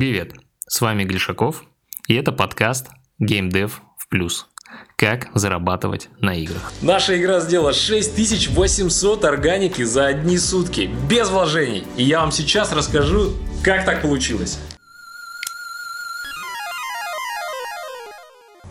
[0.00, 0.32] Привет,
[0.66, 1.64] с вами Глишаков,
[2.08, 2.86] и это подкаст
[3.22, 4.46] Game Dev в плюс.
[4.96, 6.72] Как зарабатывать на играх.
[6.80, 11.84] Наша игра сделала 6800 органики за одни сутки, без вложений.
[11.98, 14.58] И я вам сейчас расскажу, как так получилось.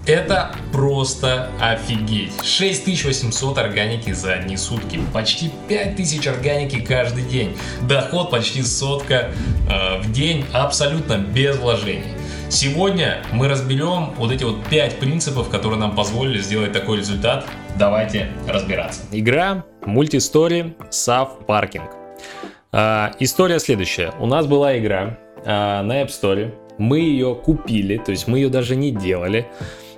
[0.09, 2.31] Это просто офигеть.
[2.43, 4.99] 6800 органики за одни сутки.
[5.13, 7.55] Почти 5000 органики каждый день.
[7.87, 9.29] Доход почти сотка
[9.69, 12.15] э, в день абсолютно без вложений.
[12.49, 17.45] Сегодня мы разберем вот эти вот 5 принципов, которые нам позволили сделать такой результат.
[17.77, 19.03] Давайте разбираться.
[19.11, 21.87] Игра Multistory Sav Parking.
[22.71, 24.11] Э, история следующая.
[24.19, 26.51] У нас была игра э, на App Store.
[26.79, 29.45] Мы ее купили, то есть мы ее даже не делали.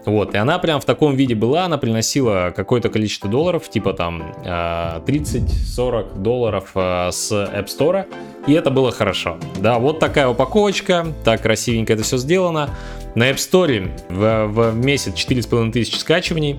[0.06, 4.34] Вот, и она прям в таком виде была, она приносила какое-то количество долларов, типа там
[4.44, 8.06] 30-40 э, долларов э, с App Store,
[8.48, 9.38] и это было хорошо.
[9.60, 12.72] Да, вот такая упаковочка, так красивенько это все сделано.
[13.14, 16.58] На App Store в, в месяц 4,5 тысячи скачиваний,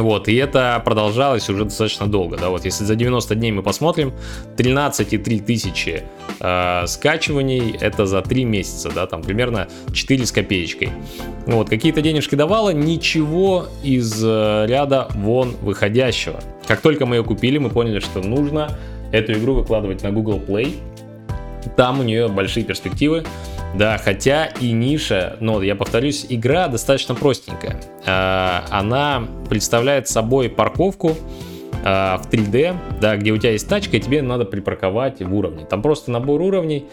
[0.00, 4.12] вот, и это продолжалось уже достаточно долго, да, вот если за 90 дней мы посмотрим,
[4.56, 6.02] 13,3 тысячи
[6.40, 10.90] э, скачиваний, это за 3 месяца, да, там примерно 4 с копеечкой.
[11.46, 16.40] Вот, какие-то денежки давала, ничего из э, ряда вон выходящего.
[16.66, 18.70] Как только мы ее купили, мы поняли, что нужно
[19.12, 20.74] эту игру выкладывать на Google Play,
[21.76, 23.24] там у нее большие перспективы.
[23.76, 27.80] Да, хотя и ниша, но я повторюсь, игра достаточно простенькая.
[28.06, 31.16] А, она представляет собой парковку
[31.84, 35.64] а, в 3D, да, где у тебя есть тачка, и тебе надо припарковать в уровне.
[35.64, 36.86] Там просто набор уровней.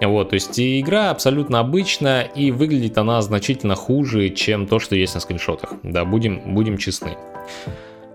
[0.00, 5.14] Вот, то есть игра абсолютно обычная, и выглядит она значительно хуже, чем то, что есть
[5.14, 5.74] на скриншотах.
[5.82, 7.16] Да, будем, будем честны.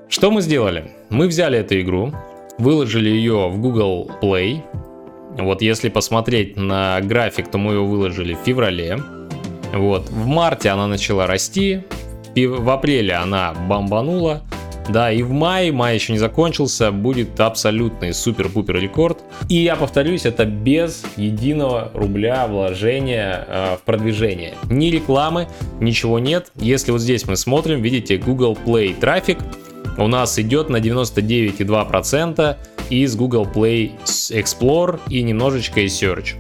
[0.07, 0.91] Что мы сделали?
[1.09, 2.13] Мы взяли эту игру,
[2.57, 4.61] выложили ее в Google Play,
[5.37, 8.99] вот если посмотреть на график, то мы его выложили в феврале.
[9.73, 11.83] Вот, в марте она начала расти,
[12.35, 14.43] в апреле она бомбанула,
[14.89, 19.19] да, и в мае, май еще не закончился, будет абсолютный супер-пупер рекорд.
[19.49, 24.53] И я повторюсь, это без единого рубля вложения э, в продвижение.
[24.69, 25.47] Ни рекламы,
[25.79, 26.51] ничего нет.
[26.55, 29.37] Если вот здесь мы смотрим, видите, Google Play трафик
[29.97, 32.57] у нас идет на 99,2%
[32.89, 36.35] из Google Play Explore и немножечко из Search.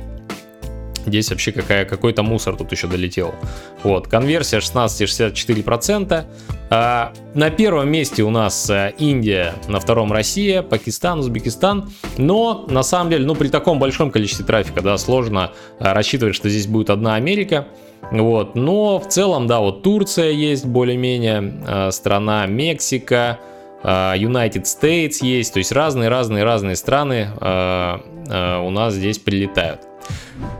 [1.05, 3.35] Здесь вообще какая, какой-то мусор тут еще долетел.
[3.83, 6.23] Вот, конверсия 16,64%.
[6.69, 11.89] А, на первом месте у нас а, Индия, на втором Россия, Пакистан, Узбекистан.
[12.17, 16.49] Но на самом деле, ну при таком большом количестве трафика, да, сложно а, рассчитывать, что
[16.49, 17.67] здесь будет одна Америка.
[18.11, 23.39] Вот, но в целом, да, вот Турция есть более-менее, а, страна Мексика,
[23.83, 27.97] United States есть, то есть разные-разные-разные страны э,
[28.29, 29.81] э, у нас здесь прилетают.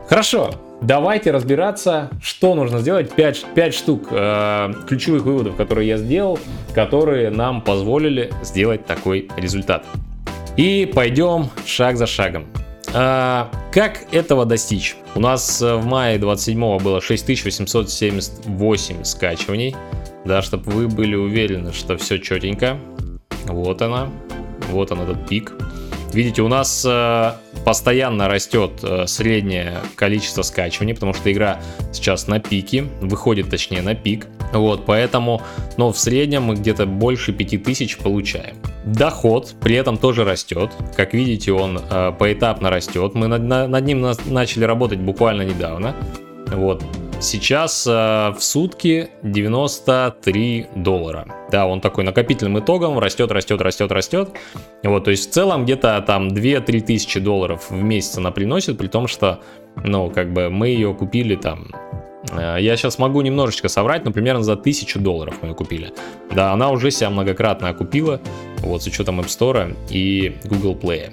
[0.08, 3.12] Хорошо, давайте разбираться, что нужно сделать.
[3.12, 6.38] 5, 5 штук э, ключевых выводов, которые я сделал,
[6.74, 9.86] которые нам позволили сделать такой результат.
[10.56, 12.46] И пойдем шаг за шагом.
[12.92, 14.94] А, как этого достичь?
[15.16, 19.74] У нас в мае 27 было 6878 скачиваний.
[20.24, 22.78] Да, чтобы вы были уверены, что все четенько.
[23.46, 24.10] Вот она.
[24.70, 25.52] Вот он этот пик.
[26.12, 27.32] Видите, у нас э,
[27.64, 31.60] постоянно растет э, среднее количество скачиваний, потому что игра
[31.92, 34.28] сейчас на пике, выходит точнее на пик.
[34.52, 35.42] Вот, поэтому,
[35.76, 38.56] но в среднем мы где-то больше 5000 получаем.
[38.84, 40.70] Доход при этом тоже растет.
[40.96, 43.14] Как видите, он э, поэтапно растет.
[43.14, 45.96] Мы над, над ним на, начали работать буквально недавно.
[46.52, 46.84] Вот,
[47.20, 47.90] Сейчас э,
[48.36, 51.26] в сутки 93 доллара.
[51.50, 54.30] Да, он такой накопительным итогом растет, растет, растет, растет.
[54.82, 58.88] Вот, то есть в целом где-то там 2-3 тысячи долларов в месяц она приносит, при
[58.88, 59.40] том, что,
[59.76, 61.68] ну, как бы мы ее купили там
[62.32, 65.92] э, я сейчас могу немножечко соврать, но примерно за 1000 долларов мы ее купили.
[66.34, 68.20] Да, она уже себя многократно окупила,
[68.58, 71.12] вот с учетом App Store и Google Play.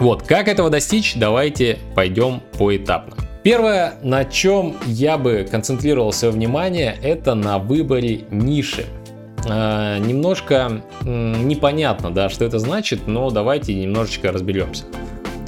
[0.00, 3.29] Вот, как этого достичь, давайте пойдем поэтапно.
[3.42, 8.84] Первое, на чем я бы концентрировал свое внимание, это на выборе ниши.
[9.48, 14.84] Э, немножко непонятно, да, что это значит, но давайте немножечко разберемся.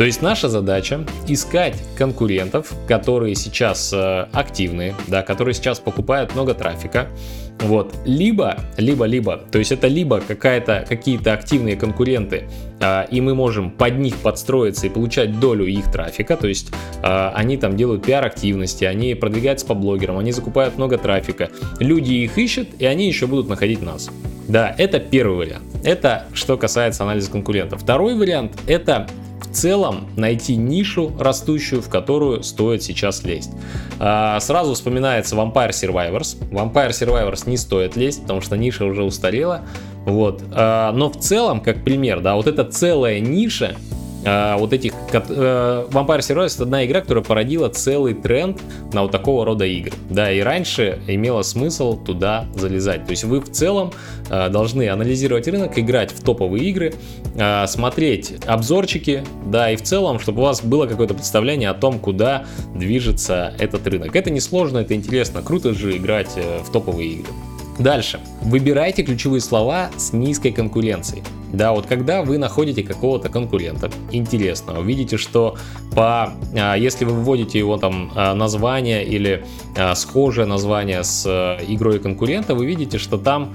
[0.03, 6.55] То есть наша задача искать конкурентов, которые сейчас э, активны, да, которые сейчас покупают много
[6.55, 7.07] трафика,
[7.61, 7.95] вот.
[8.05, 12.49] Либо, либо, либо, то есть это либо какая-то, какие-то активные конкуренты,
[12.81, 16.73] а, и мы можем под них подстроиться и получать долю их трафика, то есть
[17.05, 21.49] а, они там делают пиар-активности, они продвигаются по блогерам, они закупают много трафика,
[21.79, 24.11] люди их ищут, и они еще будут находить нас.
[24.49, 25.65] Да, это первый вариант.
[25.85, 27.83] Это что касается анализа конкурентов.
[27.83, 29.07] Второй вариант это
[29.51, 33.51] целом найти нишу растущую, в которую стоит сейчас лезть.
[33.99, 36.37] А, сразу вспоминается Vampire Survivors.
[36.51, 39.63] Vampire Survivors не стоит лезть, потому что ниша уже устарела.
[40.05, 40.43] Вот.
[40.53, 43.77] А, но в целом, как пример, да, вот эта целая ниша,
[44.25, 44.93] а, вот этих...
[45.13, 48.61] Uh, Vampire Survivors это одна игра, которая породила целый тренд
[48.93, 49.93] на вот такого рода игры.
[50.11, 53.05] Да, и раньше имело смысл туда залезать.
[53.05, 53.93] То есть вы в целом
[54.31, 56.95] uh, должны анализировать рынок, играть в топовые игры,
[57.35, 61.99] uh, смотреть обзорчики, да, и в целом, чтобы у вас было какое-то представление о том,
[61.99, 64.15] куда движется этот рынок.
[64.15, 67.33] Это несложно, это интересно, круто же играть э, в топовые игры.
[67.79, 68.21] Дальше.
[68.43, 71.23] Выбирайте ключевые слова с низкой конкуренцией.
[71.53, 75.57] Да, вот когда вы находите какого-то конкурента интересного, видите, что
[75.95, 79.45] по, а, если вы вводите его там а, название или
[79.77, 81.27] а, схожее название с
[81.69, 83.55] игрой конкурента, вы видите, что там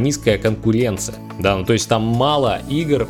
[0.00, 3.06] низкая конкуренция, да, ну то есть там мало игр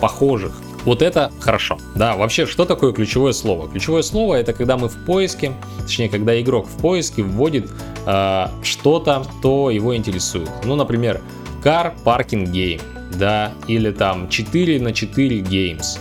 [0.00, 1.78] похожих вот это хорошо.
[1.94, 3.68] Да, вообще, что такое ключевое слово?
[3.68, 7.70] Ключевое слово это когда мы в поиске, точнее, когда игрок в поиске вводит
[8.06, 10.50] э, что-то, то его интересует.
[10.64, 11.20] Ну, например,
[11.62, 12.80] car parking game,
[13.18, 15.98] да, или там 4 на 4 games,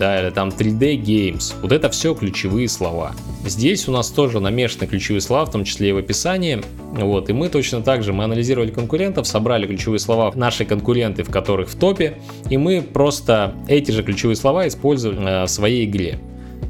[0.00, 1.54] да, или там 3D games.
[1.60, 3.12] Вот это все ключевые слова.
[3.44, 6.62] Здесь у нас тоже намешаны ключевые слова, в том числе и в описании.
[6.92, 11.30] Вот, и мы точно так же, мы анализировали конкурентов, собрали ключевые слова, наши конкуренты, в
[11.30, 12.16] которых в топе,
[12.48, 16.18] и мы просто эти же ключевые слова используем э, в своей игре.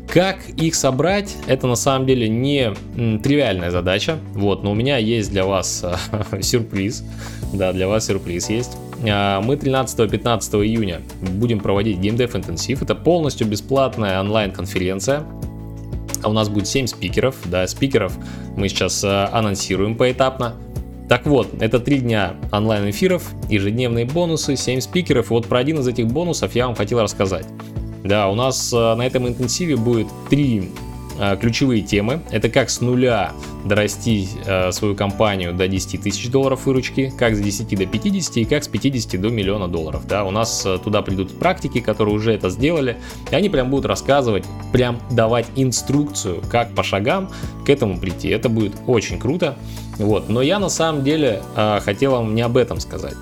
[0.08, 2.74] Как их собрать, это на самом деле не
[3.22, 7.04] тривиальная задача, вот, но у меня есть для вас э, сюрприз,
[7.54, 8.76] да, для вас сюрприз есть.
[9.02, 15.24] Э, мы 13-15 июня будем проводить Dev Intensive, это полностью бесплатная онлайн-конференция,
[16.22, 18.16] а у нас будет 7 спикеров, да, спикеров
[18.56, 20.54] мы сейчас э, анонсируем поэтапно.
[21.08, 25.88] Так вот, это 3 дня онлайн-эфиров, ежедневные бонусы, 7 спикеров, и вот про один из
[25.88, 27.46] этих бонусов я вам хотел рассказать.
[28.04, 30.89] Да, у нас на этом интенсиве будет 3 Э,
[31.40, 32.20] ключевые темы.
[32.30, 33.32] Это как с нуля
[33.64, 38.44] дорастить э, свою компанию до 10 тысяч долларов выручки, как с 10 до 50 и
[38.44, 40.06] как с 50 до миллиона долларов.
[40.06, 42.96] Да, у нас э, туда придут практики, которые уже это сделали,
[43.30, 47.30] и они прям будут рассказывать, прям давать инструкцию, как по шагам
[47.64, 48.28] к этому прийти.
[48.28, 49.56] Это будет очень круто.
[49.98, 50.28] Вот.
[50.28, 53.14] Но я на самом деле э, хотел вам не об этом сказать.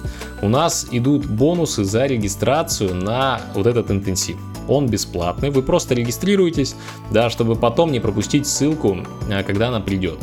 [0.42, 4.36] У нас идут бонусы за регистрацию на вот этот интенсив
[4.68, 6.76] он бесплатный, вы просто регистрируетесь,
[7.10, 8.98] да, чтобы потом не пропустить ссылку,
[9.28, 10.18] э, когда она придет.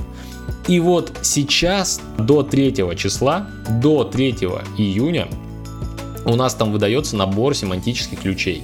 [0.68, 3.48] И вот сейчас до 3 числа,
[3.82, 4.32] до 3
[4.78, 5.28] июня
[6.26, 8.64] у нас там выдается набор семантических ключей.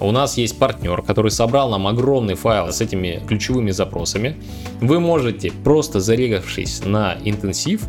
[0.00, 4.36] У нас есть партнер, который собрал нам огромный файл с этими ключевыми запросами.
[4.80, 7.82] Вы можете, просто зарегавшись на интенсив,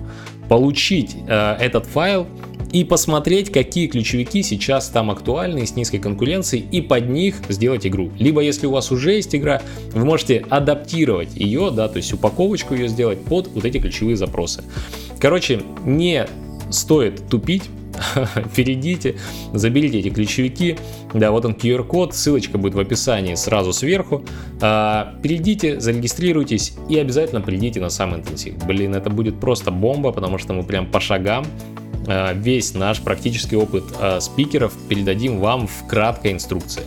[0.50, 2.28] получить э, этот файл
[2.72, 8.12] и посмотреть, какие ключевики сейчас там актуальны с низкой конкуренцией и под них сделать игру.
[8.18, 9.62] Либо если у вас уже есть игра,
[9.94, 14.64] вы можете адаптировать ее, да, то есть упаковочку ее сделать под вот эти ключевые запросы.
[15.20, 16.28] Короче, не
[16.70, 17.64] стоит тупить,
[18.56, 19.18] перейдите,
[19.54, 20.78] заберите эти ключевики,
[21.14, 24.26] да, вот он QR-код, ссылочка будет в описании сразу сверху,
[24.62, 28.56] а, перейдите, зарегистрируйтесь и обязательно придите на сам интенсив.
[28.66, 31.46] Блин, это будет просто бомба, потому что мы прям по шагам
[32.08, 36.84] весь наш практический опыт э, спикеров передадим вам в краткой инструкции.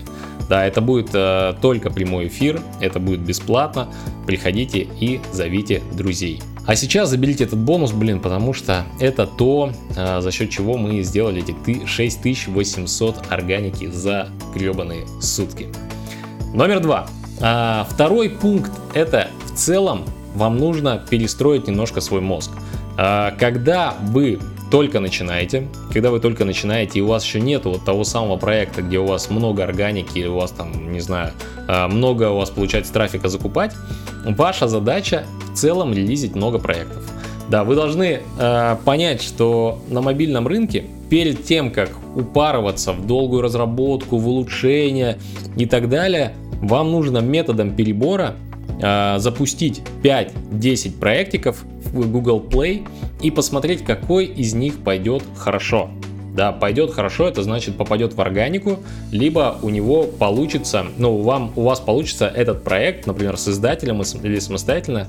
[0.48, 3.88] Да, это будет э, только прямой эфир, это будет бесплатно.
[4.26, 6.42] Приходите и зовите друзей.
[6.66, 11.42] А сейчас заберите этот бонус, блин, потому что это то, за счет чего мы сделали
[11.42, 15.68] эти 6800 органики за гребаные сутки.
[16.54, 17.06] Номер два.
[17.40, 20.04] А, второй пункт это в целом
[20.34, 22.52] вам нужно перестроить немножко свой мозг.
[22.96, 24.38] А, когда вы
[24.70, 28.82] только начинаете, когда вы только начинаете, и у вас еще нет вот того самого проекта,
[28.82, 31.32] где у вас много органики, у вас там, не знаю,
[31.68, 33.72] а, много у вас получается трафика закупать,
[34.24, 37.02] ваша задача в целом релизить много проектов.
[37.48, 43.42] Да, вы должны э, понять, что на мобильном рынке перед тем, как упарываться в долгую
[43.42, 45.18] разработку, в улучшение
[45.56, 48.34] и так далее, вам нужно методом перебора
[48.80, 52.86] э, запустить 5-10 проектиков в Google Play
[53.22, 55.90] и посмотреть, какой из них пойдет хорошо.
[56.34, 58.80] Да, пойдет хорошо, это значит попадет в органику,
[59.12, 64.40] либо у него получится, ну, вам, у вас получится этот проект, например, с издателем или
[64.40, 65.06] самостоятельно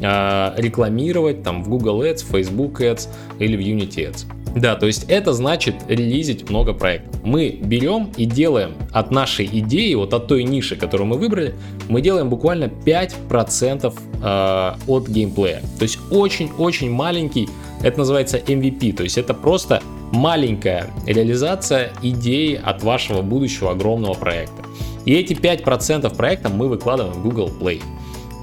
[0.00, 3.08] э, рекламировать там в Google Ads, Facebook Ads
[3.40, 4.37] или в Unity Ads.
[4.58, 7.20] Да, то есть это значит релизить много проектов.
[7.22, 11.54] Мы берем и делаем от нашей идеи, вот от той ниши, которую мы выбрали,
[11.88, 15.60] мы делаем буквально 5% э, от геймплея.
[15.78, 17.48] То есть очень-очень маленький,
[17.82, 24.64] это называется MVP, то есть это просто маленькая реализация идеи от вашего будущего огромного проекта.
[25.04, 27.80] И эти 5% проекта мы выкладываем в Google Play.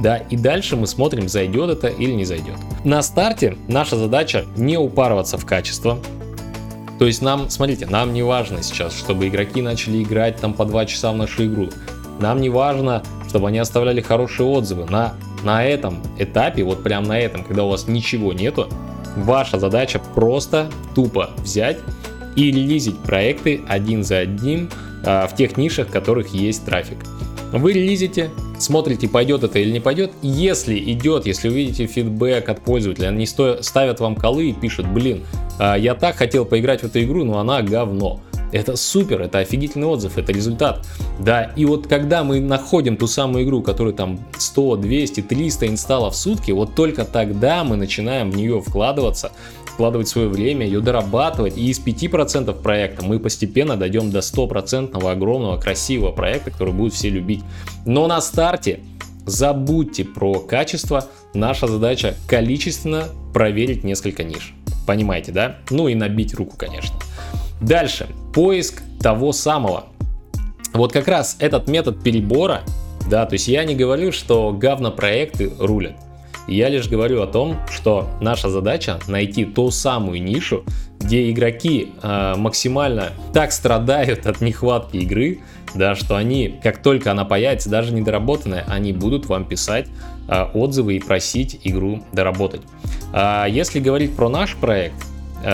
[0.01, 2.55] Да, и дальше мы смотрим, зайдет это или не зайдет.
[2.83, 5.99] На старте наша задача не упарываться в качество,
[6.99, 10.85] то есть нам, смотрите, нам не важно сейчас, чтобы игроки начали играть там по 2
[10.85, 11.69] часа в нашу игру.
[12.19, 14.85] Нам не важно, чтобы они оставляли хорошие отзывы.
[14.85, 18.69] На, на этом этапе, вот прям на этом, когда у вас ничего нету,
[19.17, 21.79] ваша задача просто тупо взять
[22.35, 24.69] и релизить проекты один за одним
[25.05, 26.97] а, в тех нишах, в которых есть трафик.
[27.51, 30.12] Вы релизите, смотрите, пойдет это или не пойдет.
[30.21, 35.24] Если идет, если увидите фидбэк от пользователя, они ставят вам колы и пишут, блин,
[35.59, 38.21] а, я так хотел поиграть в эту игру, но она говно.
[38.55, 40.88] Это супер, это офигительный отзыв, это результат.
[41.19, 46.13] Да, и вот когда мы находим ту самую игру, которая там 100, 200, 300 инсталлов
[46.13, 49.33] в сутки, вот только тогда мы начинаем в нее вкладываться,
[49.65, 51.57] вкладывать свое время, ее дорабатывать.
[51.57, 57.09] И из 5% проекта мы постепенно дойдем до 100% огромного красивого проекта, который будут все
[57.09, 57.43] любить.
[57.85, 58.79] Но на старте
[59.25, 61.05] забудьте про качество.
[61.33, 64.53] Наша задача количественно проверить несколько ниш.
[64.88, 65.57] Понимаете, да?
[65.69, 66.95] Ну и набить руку, конечно.
[67.62, 68.07] Дальше.
[68.33, 69.85] Поиск того самого.
[70.74, 72.62] Вот как раз этот метод перебора,
[73.09, 75.95] да, то есть я не говорю, что говнопроекты рулят.
[76.47, 80.63] Я лишь говорю о том, что наша задача найти ту самую нишу,
[81.00, 85.39] где игроки э, максимально так страдают от нехватки игры,
[85.74, 89.88] да, что они, как только она появится, даже недоработанная, они будут вам писать
[90.27, 92.62] э, отзывы и просить игру доработать.
[93.12, 94.95] А если говорить про наш проект,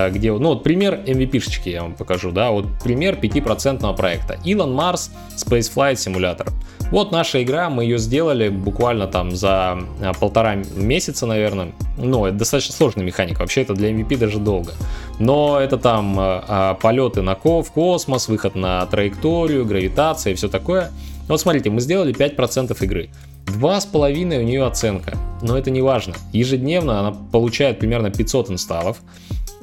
[0.10, 4.36] где, ну вот пример MVP-шечки я вам покажу, да, вот пример 5% проекта.
[4.46, 6.50] Elon Mars Spaceflight Simulator.
[6.92, 11.72] Вот наша игра, мы ее сделали буквально там за а, полтора месяца, наверное.
[11.98, 14.74] Ну, это достаточно сложная механика, вообще это для MVP даже долго.
[15.18, 20.50] Но это там а, полеты на ко в космос, выход на траекторию, гравитация и все
[20.50, 20.92] такое.
[21.30, 23.10] Вот смотрите, мы сделали 5% игры.
[23.46, 26.16] Два с половиной у нее оценка, но это не важно.
[26.34, 28.98] Ежедневно она получает примерно 500 инсталлов.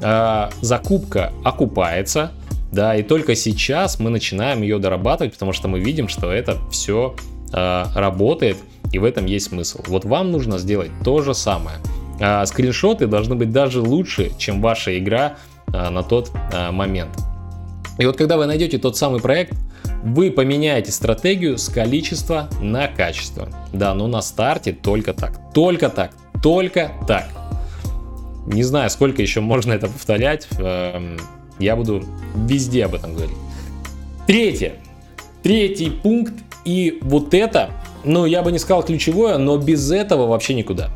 [0.00, 2.32] А, закупка окупается,
[2.72, 7.16] да, и только сейчас мы начинаем ее дорабатывать, потому что мы видим, что это все
[7.52, 8.58] э, работает,
[8.92, 9.80] и в этом есть смысл.
[9.86, 11.78] Вот вам нужно сделать то же самое.
[12.20, 15.36] А скриншоты должны быть даже лучше, чем ваша игра
[15.72, 17.10] а, на тот а, момент.
[17.98, 19.54] И вот когда вы найдете тот самый проект,
[20.04, 23.48] вы поменяете стратегию с количества на качество.
[23.72, 25.52] Да, но на старте только так.
[25.52, 26.12] Только так.
[26.42, 27.28] Только так.
[28.48, 30.48] Не знаю, сколько еще можно это повторять.
[30.58, 31.18] Эм,
[31.58, 32.02] я буду
[32.34, 33.36] везде об этом говорить.
[34.26, 34.74] Третье.
[35.42, 36.34] Третий пункт.
[36.64, 37.70] И вот это,
[38.04, 40.90] ну, я бы не сказал ключевое, но без этого вообще никуда.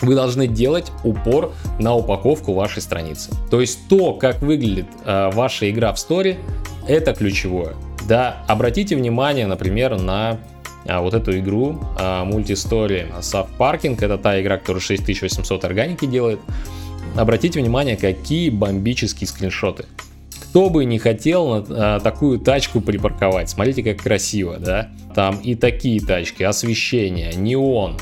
[0.00, 3.30] Вы должны делать упор на упаковку вашей страницы.
[3.50, 6.38] То есть то, как выглядит э, ваша игра в сторе,
[6.86, 7.74] это ключевое.
[8.06, 10.38] Да, обратите внимание, например, на
[10.88, 14.02] а, вот эту игру а, Saf Parking.
[14.02, 16.40] Это та игра, которая 6800 органики делает
[17.16, 19.86] обратите внимание, какие бомбические скриншоты.
[20.50, 24.88] Кто бы не хотел а, такую тачку припарковать, смотрите, как красиво, да?
[25.14, 27.96] Там и такие тачки, освещение, неон,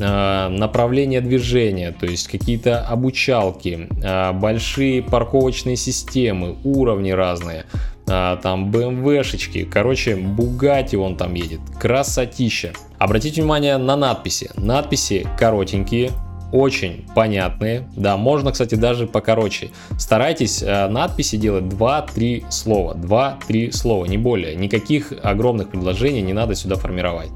[0.00, 7.64] а, направление движения, то есть какие-то обучалки, а, большие парковочные системы, уровни разные,
[8.10, 12.72] а, там BMW-шечки, короче, Бугати он там едет, красотища.
[12.98, 14.50] Обратите внимание на надписи.
[14.56, 16.10] Надписи коротенькие,
[16.52, 17.88] очень понятные.
[17.96, 19.70] Да, можно, кстати, даже покороче.
[19.98, 22.94] Старайтесь э, надписи делать 2-3 слова.
[22.94, 24.56] 2-3 слова, не более.
[24.56, 27.30] Никаких огромных предложений не надо сюда формировать.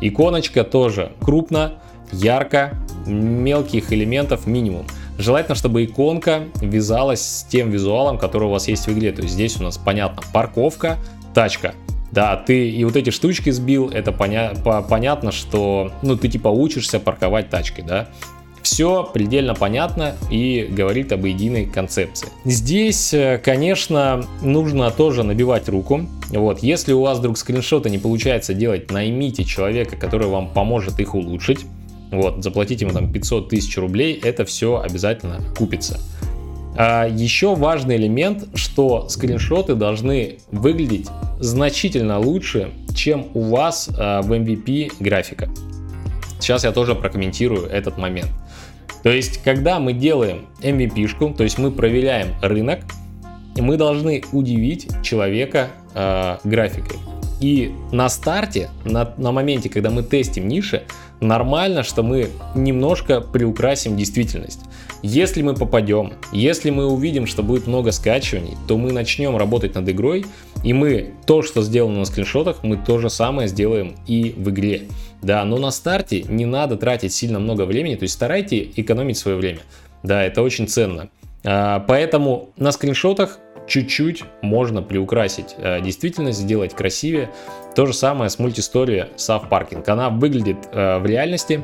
[0.00, 1.74] Иконочка тоже крупно,
[2.12, 2.74] ярко,
[3.06, 4.86] мелких элементов минимум.
[5.18, 9.12] Желательно, чтобы иконка вязалась с тем визуалом, который у вас есть в игре.
[9.12, 10.98] То есть здесь у нас понятно парковка,
[11.34, 11.74] тачка.
[12.10, 14.52] Да, ты и вот эти штучки сбил, это поня
[14.88, 18.08] понятно, что ну ты типа учишься парковать тачки, да.
[18.62, 22.28] Все предельно понятно и говорит об единой концепции.
[22.46, 26.06] Здесь, э, конечно, нужно тоже набивать руку.
[26.30, 31.14] Вот, если у вас вдруг скриншоты не получается делать, наймите человека, который вам поможет их
[31.14, 31.66] улучшить.
[32.16, 36.00] Вот, заплатите ему там 500 тысяч рублей, это все обязательно купится.
[36.76, 44.32] А еще важный элемент, что скриншоты должны выглядеть значительно лучше, чем у вас а, в
[44.32, 45.48] MVP графика.
[46.40, 48.30] Сейчас я тоже прокомментирую этот момент.
[49.02, 52.80] То есть, когда мы делаем MVP-шку, то есть мы проверяем рынок,
[53.56, 56.98] мы должны удивить человека э, графикой.
[57.44, 60.84] И на старте, на, на моменте, когда мы тестим ниши,
[61.20, 64.60] нормально, что мы немножко приукрасим действительность.
[65.02, 69.86] Если мы попадем, если мы увидим, что будет много скачиваний, то мы начнем работать над
[69.90, 70.24] игрой,
[70.62, 74.84] и мы то, что сделано на скриншотах, мы то же самое сделаем и в игре.
[75.20, 79.36] Да, но на старте не надо тратить сильно много времени, то есть старайтесь экономить свое
[79.36, 79.60] время.
[80.02, 81.10] Да, это очень ценно.
[81.44, 87.30] А, поэтому на скриншотах чуть-чуть можно приукрасить э, действительность, сделать красивее.
[87.74, 89.88] То же самое с мультистори Сав Паркинг.
[89.88, 91.62] Она выглядит э, в реальности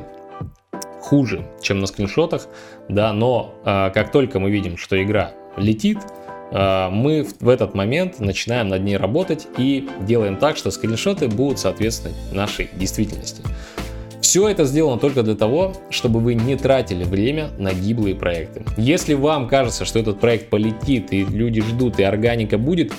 [1.01, 2.47] хуже, чем на скриншотах,
[2.87, 5.99] да, но э, как только мы видим, что игра летит,
[6.53, 12.17] мы в этот момент начинаем над ней работать и делаем так, что скриншоты будут соответствовать
[12.33, 13.41] нашей действительности.
[14.31, 18.63] Все это сделано только для того, чтобы вы не тратили время на гиблые проекты.
[18.77, 22.93] Если вам кажется, что этот проект полетит и люди ждут и органика будет,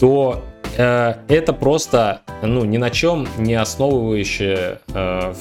[0.00, 0.42] то
[0.76, 5.34] э, это просто ну, ни на чем не основывающая, э,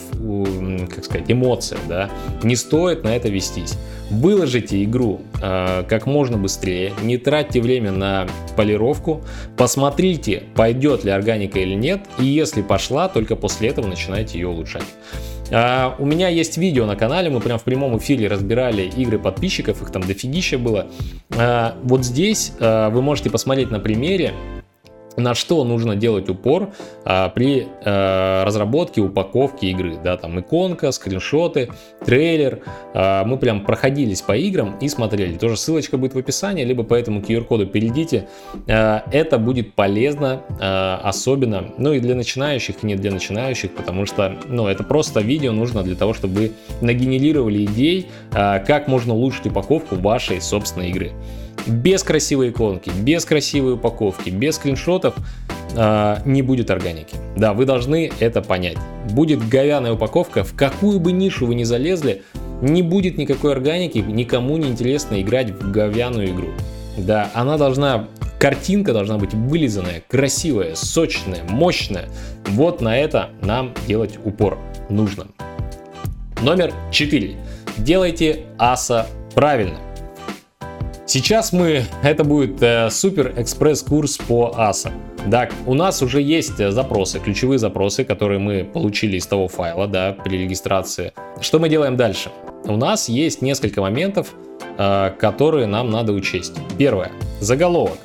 [0.94, 2.10] как сказать, эмоция, да,
[2.44, 3.78] не стоит на это вестись.
[4.10, 9.24] Выложите игру э, как можно быстрее, не тратьте время на полировку,
[9.58, 14.86] посмотрите, пойдет ли органика или нет, и если пошла, только после этого начинайте ее улучшать.
[15.50, 19.82] Uh, у меня есть видео на канале, мы прям в прямом эфире разбирали игры подписчиков,
[19.84, 20.88] их там дофигища было.
[21.30, 24.34] Uh, вот здесь uh, вы можете посмотреть на примере,
[25.18, 26.72] на что нужно делать упор
[27.06, 29.98] а, при а, разработке, упаковке игры.
[30.04, 31.70] Да, там иконка, скриншоты,
[32.06, 32.62] трейлер.
[32.94, 35.38] А, мы прям проходились по играм и смотрели.
[35.38, 38.28] Тоже ссылочка будет в описании, либо по этому QR-коду перейдите.
[38.68, 44.06] А, это будет полезно, а, особенно, ну и для начинающих, и не для начинающих, потому
[44.06, 46.52] что, ну, это просто видео нужно для того, чтобы вы
[46.82, 51.12] нагенерировали идей, а, как можно улучшить упаковку вашей собственной игры
[51.68, 55.16] без красивой иконки, без красивой упаковки, без скриншотов
[55.76, 57.16] э, не будет органики.
[57.36, 58.78] Да, вы должны это понять.
[59.12, 62.24] Будет говяная упаковка, в какую бы нишу вы ни залезли,
[62.62, 66.50] не будет никакой органики, никому не интересно играть в говяную игру.
[66.98, 68.08] Да, она должна,
[68.40, 72.06] картинка должна быть вылизанная, красивая, сочная, мощная.
[72.48, 75.28] Вот на это нам делать упор нужно.
[76.42, 77.36] Номер 4.
[77.78, 79.80] Делайте аса правильно.
[81.14, 84.92] Сейчас мы, это будет э, супер экспресс-курс по ASA.
[85.28, 89.86] Да, у нас уже есть э, запросы, ключевые запросы, которые мы получили из того файла,
[89.88, 91.14] да, при регистрации.
[91.40, 92.32] Что мы делаем дальше?
[92.64, 94.34] У нас есть несколько моментов,
[94.80, 96.56] э, которые нам надо учесть.
[96.80, 97.12] Первое.
[97.40, 98.00] Заголовок.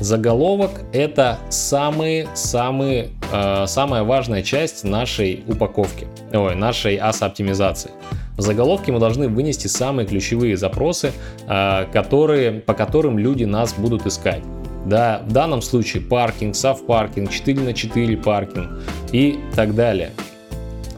[0.00, 7.92] Заголовок это самые-самые, э, самая важная часть нашей упаковки, ой, нашей ASA оптимизации.
[8.38, 11.12] В заголовке мы должны вынести самые ключевые запросы,
[11.48, 14.42] а, которые, по которым люди нас будут искать.
[14.86, 18.68] Да, в данном случае паркинг, сав-паркинг, 4 на 4 паркинг
[19.12, 20.12] и так далее.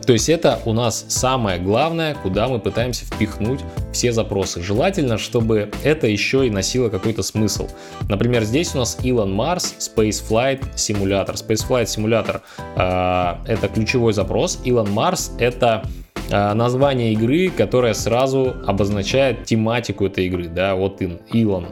[0.07, 3.61] То есть это у нас самое главное, куда мы пытаемся впихнуть
[3.93, 4.63] все запросы.
[4.63, 7.69] Желательно, чтобы это еще и носило какой-то смысл.
[8.09, 11.35] Например, здесь у нас Elon Mars Spaceflight Simulator.
[11.35, 12.41] Spaceflight Simulator
[12.77, 14.61] э, это ключевой запрос.
[14.65, 15.85] Elon Mars это
[16.31, 21.67] название игры, которое сразу обозначает тематику этой игры, да, вот Илон,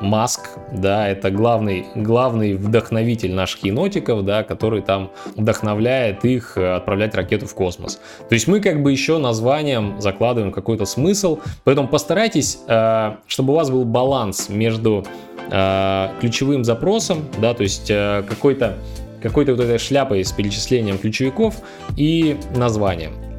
[0.00, 7.14] Маск, да, это главный, главный вдохновитель наших енотиков, да, который там вдохновляет их э, отправлять
[7.14, 8.00] ракету в космос.
[8.28, 13.56] То есть мы как бы еще названием закладываем какой-то смысл, поэтому постарайтесь, э, чтобы у
[13.56, 15.04] вас был баланс между
[15.50, 18.78] э, ключевым запросом, да, то есть какой-то
[19.22, 21.56] какой-то вот этой шляпой с перечислением ключевиков
[21.94, 23.29] и названием.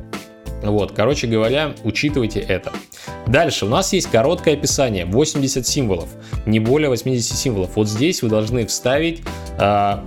[0.61, 2.71] Вот, короче говоря, учитывайте это.
[3.27, 6.09] Дальше у нас есть короткое описание, 80 символов,
[6.45, 7.71] не более 80 символов.
[7.75, 9.21] Вот здесь вы должны вставить
[9.57, 9.97] э,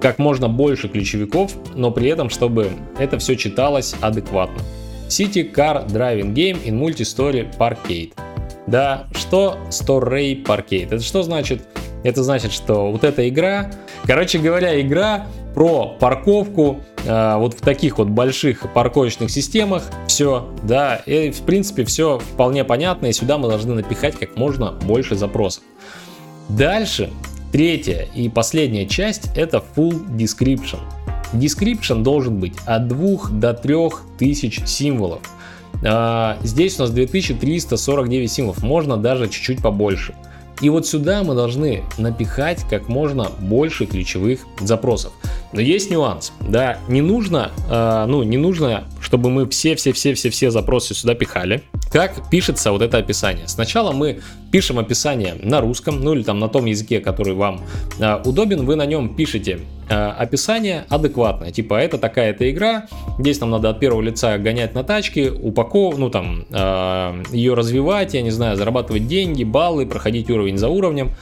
[0.00, 4.62] как можно больше ключевиков, но при этом, чтобы это все читалось адекватно.
[5.08, 8.12] City Car Driving Game in Multi-Story Parkade.
[8.66, 10.86] Да, что Story Parkade?
[10.86, 11.62] Это что значит?
[12.02, 13.70] Это значит, что вот эта игра,
[14.04, 19.84] короче говоря, игра про парковку э, вот в таких вот больших парковочных системах.
[20.06, 24.72] Все, да, и в принципе все вполне понятно, и сюда мы должны напихать как можно
[24.72, 25.62] больше запросов.
[26.50, 27.10] Дальше,
[27.52, 30.78] третья и последняя часть это full description.
[31.32, 33.76] Description должен быть от 2 до 3
[34.18, 35.22] тысяч символов.
[35.82, 40.14] А, здесь у нас 2349 символов, можно даже чуть-чуть побольше.
[40.60, 45.12] И вот сюда мы должны напихать как можно больше ключевых запросов.
[45.52, 51.14] Но есть нюанс, да, не нужно, э, ну, не нужно, чтобы мы все-все-все-все-все запросы сюда
[51.14, 51.62] пихали.
[51.96, 53.48] Как пишется вот это описание.
[53.48, 54.20] Сначала мы
[54.52, 57.62] пишем описание на русском, ну или там на том языке, который вам
[57.98, 62.86] э, удобен, вы на нем пишете э, описание адекватное, типа это такая-то игра,
[63.18, 68.12] здесь нам надо от первого лица гонять на тачке, упаков, ну там э, ее развивать,
[68.12, 71.12] я не знаю, зарабатывать деньги, баллы, проходить уровень за уровнем,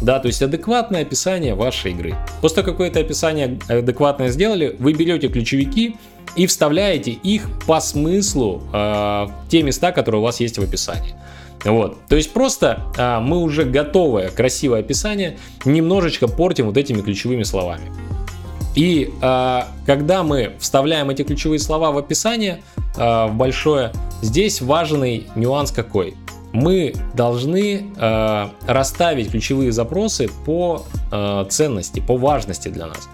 [0.00, 2.14] да, то есть адекватное описание вашей игры.
[2.40, 5.96] После того, как вы это описание адекватное сделали, вы берете ключевики
[6.36, 11.14] и вставляете их по смыслу э, в те места, которые у вас есть в описании.
[11.64, 12.06] Вот.
[12.08, 17.92] То есть просто э, мы уже готовое красивое описание немножечко портим вот этими ключевыми словами.
[18.74, 22.62] И э, когда мы вставляем эти ключевые слова в описание
[22.96, 26.16] э, в большое, здесь важный нюанс какой
[26.52, 33.08] мы должны э, расставить ключевые запросы по э, ценности, по важности для нас.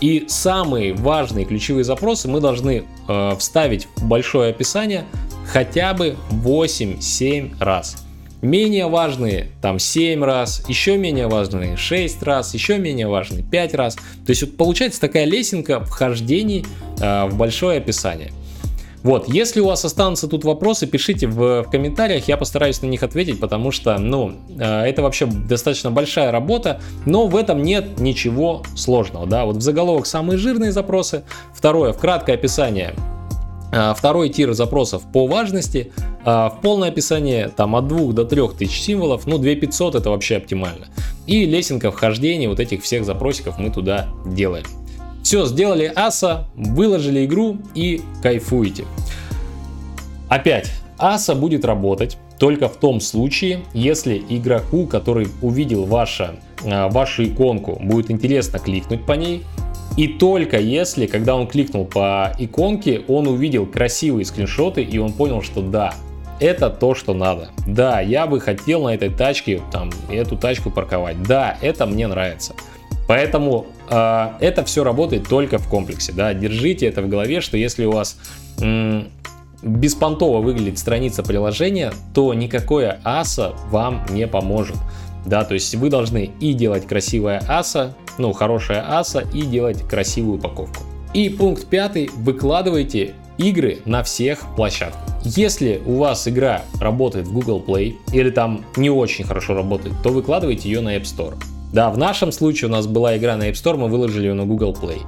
[0.00, 5.04] И самые важные ключевые запросы мы должны э, вставить в большое описание
[5.46, 8.04] хотя бы 8-7 раз.
[8.40, 13.96] Менее важные там 7 раз, еще менее важные 6 раз, еще менее важные 5 раз.
[13.96, 16.64] То есть вот получается такая лесенка вхождений
[17.00, 18.32] э, в большое описание.
[19.02, 23.02] Вот, если у вас останутся тут вопросы, пишите в, в комментариях, я постараюсь на них
[23.02, 28.62] ответить, потому что, ну, э, это вообще достаточно большая работа, но в этом нет ничего
[28.76, 31.22] сложного, да, вот в заголовок самые жирные запросы,
[31.54, 32.94] второе, в краткое описание
[33.72, 35.92] э, Второй тир запросов по важности,
[36.24, 40.38] э, в полное описание там от 2 до 3 тысяч символов, ну 2500 это вообще
[40.38, 40.88] оптимально.
[41.26, 44.64] И лесенка вхождения вот этих всех запросиков мы туда делаем.
[45.28, 48.86] Все, сделали аса, выложили игру и кайфуете.
[50.30, 57.78] Опять, аса будет работать только в том случае, если игроку, который увидел ваша, вашу иконку,
[57.78, 59.42] будет интересно кликнуть по ней,
[59.98, 65.42] и только если, когда он кликнул по иконке, он увидел красивые скриншоты и он понял,
[65.42, 65.92] что да,
[66.40, 67.50] это то, что надо.
[67.66, 71.22] Да, я бы хотел на этой тачке там эту тачку парковать.
[71.22, 72.54] Да, это мне нравится.
[73.08, 76.12] Поэтому э, это все работает только в комплексе.
[76.12, 76.34] Да?
[76.34, 78.18] Держите это в голове, что если у вас
[78.60, 79.08] м-
[79.62, 84.76] беспонтово выглядит страница приложения, то никакое аса вам не поможет.
[85.26, 90.38] Да, то есть вы должны и делать красивое аса, ну, хорошая аса, и делать красивую
[90.38, 90.84] упаковку.
[91.12, 95.02] И пункт пятый, выкладывайте игры на всех площадках.
[95.24, 100.10] Если у вас игра работает в Google Play или там не очень хорошо работает, то
[100.10, 101.34] выкладывайте ее на App Store.
[101.72, 104.44] Да, в нашем случае у нас была игра на App Store, мы выложили ее на
[104.44, 105.00] Google Play.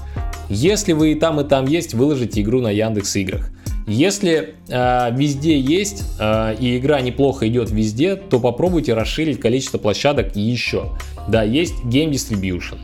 [0.49, 3.51] Если вы и там, и там есть, выложите игру на Яндекс Играх.
[3.87, 10.37] Если э, везде есть э, и игра неплохо идет везде, то попробуйте расширить количество площадок
[10.37, 10.90] еще.
[11.29, 12.79] Да, есть Game Distribution,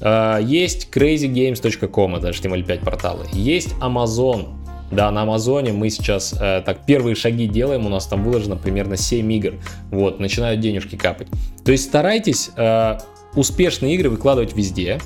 [0.00, 4.56] э, есть crazygames.com, это HTML5 порталы, есть Amazon,
[4.90, 8.96] да, на Амазоне мы сейчас э, так первые шаги делаем, у нас там выложено примерно
[8.96, 9.54] 7 игр,
[9.90, 11.28] вот, начинают денежки капать.
[11.64, 12.98] То есть старайтесь э,
[13.36, 14.98] успешные игры выкладывать везде.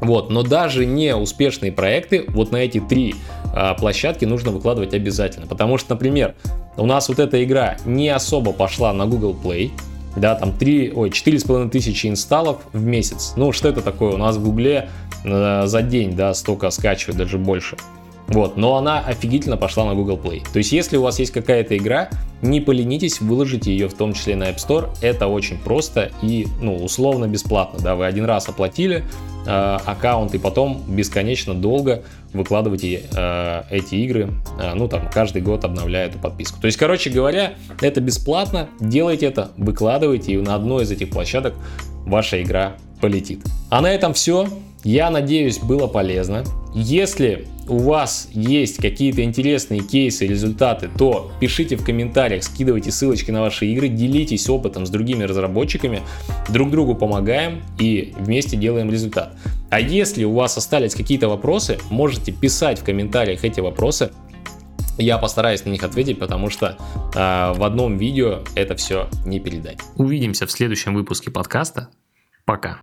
[0.00, 3.16] Вот, но даже не успешные проекты вот на эти три
[3.52, 5.46] а, площадки нужно выкладывать обязательно.
[5.46, 6.36] Потому что, например,
[6.76, 9.72] у нас вот эта игра не особо пошла на Google Play,
[10.16, 13.32] да, там 3, ой, 4,5 тысячи инсталлов в месяц.
[13.36, 14.14] Ну, что это такое?
[14.14, 14.88] У нас в Гугле
[15.24, 17.76] э, за день, да, столько скачивают, даже больше.
[18.28, 20.42] Вот, но она офигительно пошла на Google Play.
[20.52, 22.10] То есть, если у вас есть какая-то игра,
[22.42, 24.90] не поленитесь, выложите ее в том числе на App Store.
[25.00, 27.80] Это очень просто и, ну, условно бесплатно.
[27.82, 29.02] Да, вы один раз оплатили
[29.46, 35.64] э, аккаунт и потом бесконечно долго выкладываете э, эти игры, э, ну, там, каждый год
[35.64, 36.60] обновляя эту подписку.
[36.60, 41.54] То есть, короче говоря, это бесплатно, делайте это, выкладывайте, и на одной из этих площадок
[42.04, 43.40] ваша игра полетит.
[43.70, 44.46] А на этом все.
[44.84, 46.44] Я надеюсь, было полезно.
[46.74, 53.40] Если у вас есть какие-то интересные кейсы, результаты, то пишите в комментариях, скидывайте ссылочки на
[53.40, 56.02] ваши игры, делитесь опытом с другими разработчиками,
[56.48, 59.34] друг другу помогаем и вместе делаем результат.
[59.70, 64.10] А если у вас остались какие-то вопросы, можете писать в комментариях эти вопросы,
[64.98, 66.76] я постараюсь на них ответить, потому что
[67.14, 69.78] э, в одном видео это все не передать.
[69.94, 71.88] Увидимся в следующем выпуске подкаста.
[72.44, 72.80] Пока.